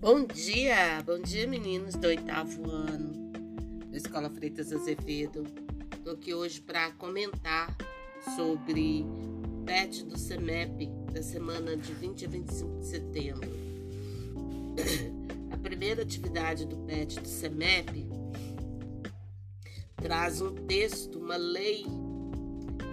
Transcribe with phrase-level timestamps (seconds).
[0.00, 3.12] Bom dia, bom dia meninos do oitavo ano
[3.90, 5.44] da Escola Freitas Azevedo.
[5.94, 7.76] Estou aqui hoje para comentar
[8.34, 13.50] sobre o PET do CEMEP da semana de 20 a 25 de setembro.
[15.52, 18.08] A primeira atividade do PET do CEMEP
[19.96, 21.84] traz um texto, uma lei,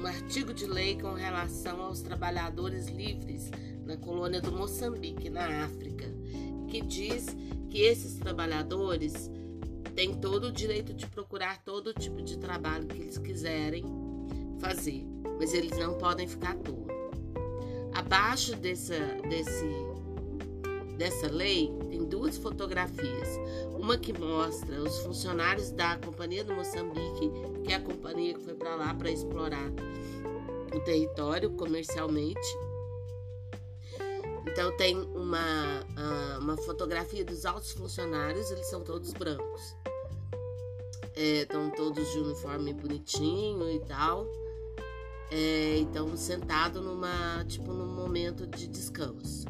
[0.00, 3.52] um artigo de lei com relação aos trabalhadores livres
[3.84, 6.12] na colônia do Moçambique, na África
[6.68, 7.26] que diz
[7.68, 9.30] que esses trabalhadores
[9.94, 13.84] têm todo o direito de procurar todo tipo de trabalho que eles quiserem
[14.60, 15.04] fazer,
[15.38, 16.86] mas eles não podem ficar à toa.
[17.94, 19.66] Abaixo dessa, desse,
[20.96, 23.28] dessa lei tem duas fotografias.
[23.76, 27.30] Uma que mostra os funcionários da Companhia do Moçambique,
[27.64, 29.72] que é a companhia que foi para lá para explorar
[30.74, 32.56] o território comercialmente,
[34.46, 39.76] então tem uma, ah, uma fotografia dos altos funcionários, eles são todos brancos.
[41.14, 44.26] Estão é, todos de uniforme bonitinho e tal.
[45.30, 49.44] É, então sentado numa tipo num momento de descanso.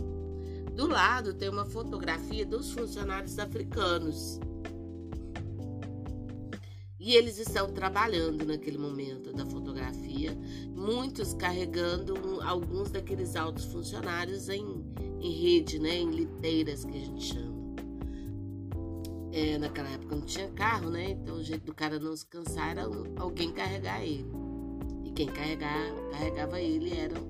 [0.73, 4.41] Do lado tem uma fotografia dos funcionários africanos.
[7.09, 10.37] E eles estão trabalhando naquele momento da fotografia,
[10.75, 14.85] muitos carregando alguns daqueles altos funcionários em,
[15.19, 17.77] em rede, né, em liteiras que a gente chama.
[19.33, 21.13] É, naquela época não tinha carro, né?
[21.13, 22.87] Então o jeito do cara não se cansar era
[23.17, 24.31] alguém carregar ele.
[25.07, 27.27] E quem carregar, carregava ele eram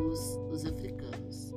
[0.00, 1.54] os, os africanos.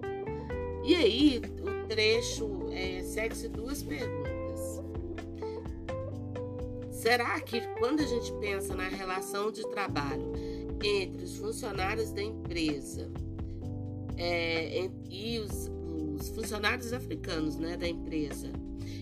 [0.83, 4.20] E aí o trecho é, segue-se duas perguntas.
[7.01, 10.33] Será que quando a gente pensa na relação de trabalho
[10.83, 13.11] entre os funcionários da empresa
[14.15, 15.71] é, e os,
[16.19, 18.51] os, funcionários africanos né, da empresa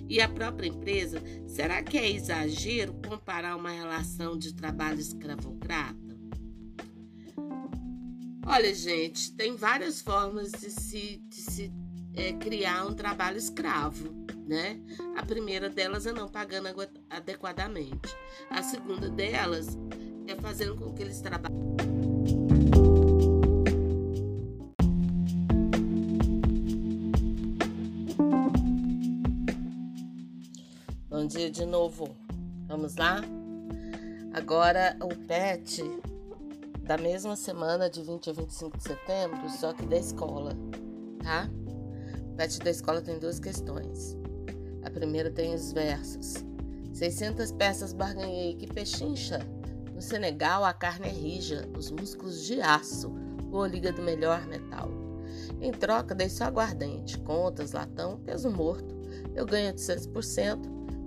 [0.08, 6.18] e a própria empresa, será que é exagero comparar uma relação de trabalho escravocrata?
[8.46, 11.72] Olha, gente, tem várias formas de se, de se
[12.16, 14.20] é, criar um trabalho escravo
[14.50, 14.82] né?
[15.16, 16.68] A primeira delas é não pagando
[17.10, 18.16] adequadamente.
[18.50, 19.78] A segunda delas
[20.28, 21.58] é fazendo com que eles trabalhem.
[31.10, 32.16] Bom dia de novo.
[32.68, 33.22] Vamos lá?
[34.34, 35.84] Agora o PET
[36.84, 40.56] da mesma semana de 20 a 25 de setembro, só que da escola,
[41.22, 41.50] tá?
[42.32, 44.16] O PET da escola tem duas questões.
[44.84, 46.36] A primeira tem os versos.
[47.00, 49.40] 600 peças barganhei, que pechincha.
[49.96, 53.14] No Senegal a carne é rija, os músculos de aço,
[53.50, 54.90] o do melhor metal.
[55.62, 59.00] Em troca dei só aguardente, contas, latão, peso morto.
[59.34, 60.60] Eu ganho 800%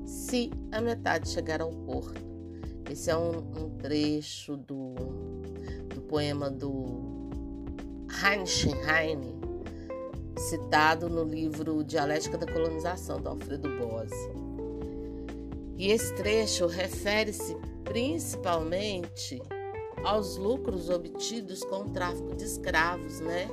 [0.07, 2.23] se a metade chegar ao porto.
[2.91, 4.95] Esse é um, um trecho do,
[5.95, 7.29] do poema do
[8.25, 9.39] Heinrich Heine,
[10.39, 14.52] citado no livro Dialética da Colonização, do Alfredo Bose.
[15.82, 19.43] E esse trecho refere-se principalmente
[20.04, 23.48] aos lucros obtidos com o tráfico de escravos, né?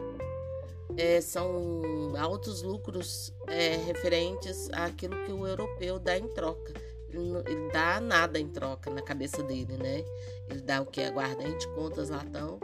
[0.96, 1.82] É, são
[2.16, 6.72] altos lucros é, referentes àquilo que o europeu dá em troca.
[7.10, 10.06] Ele, ele, dá nada em troca na cabeça dele, né?
[10.52, 11.02] Ele dá o que?
[11.02, 12.60] Aguardente, contas, latão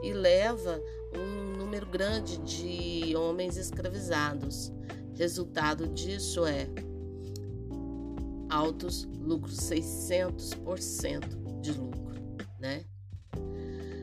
[0.00, 0.80] e leva
[1.12, 4.72] um número grande de homens escravizados.
[5.16, 6.68] Resultado disso é
[8.58, 12.20] altos lucros, 600% de lucro,
[12.58, 12.84] né?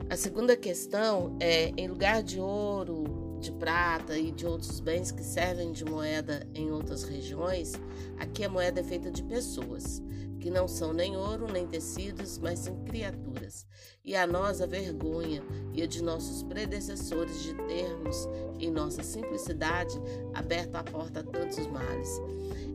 [0.09, 5.23] A segunda questão é, em lugar de ouro, de prata e de outros bens que
[5.23, 7.73] servem de moeda em outras regiões,
[8.17, 10.01] aqui a moeda é feita de pessoas
[10.45, 13.65] que não são nem ouro nem tecidos, mas sim criaturas.
[14.03, 15.41] E a nós a vergonha
[15.73, 19.99] e a de nossos predecessores de termos, em nossa simplicidade,
[20.35, 22.21] aberto a porta a tantos males.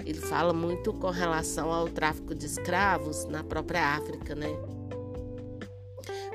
[0.05, 4.49] Ele fala muito com relação ao tráfico de escravos na própria África, né?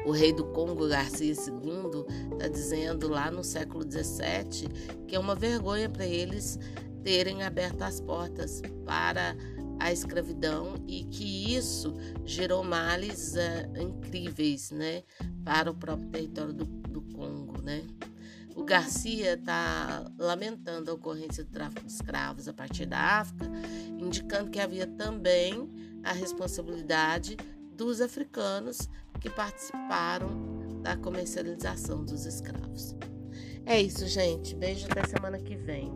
[0.06, 4.70] O rei do Congo, Garcia II, está dizendo lá no século XVII
[5.06, 6.58] que é uma vergonha para eles
[7.04, 9.36] terem aberto as portas para
[9.80, 11.94] a escravidão e que isso
[12.24, 15.04] gerou males uh, incríveis né,
[15.44, 17.62] para o próprio território do, do Congo.
[17.62, 17.83] Né?
[18.56, 23.51] O Garcia está lamentando a ocorrência do tráfico de escravos a partir da África,
[24.00, 25.69] indicando que havia também
[26.04, 27.36] a responsabilidade
[27.74, 28.88] dos africanos
[29.19, 32.95] que participaram da comercialização dos escravos.
[33.66, 34.56] É isso, gente.
[34.56, 35.92] Beijo até semana que vem.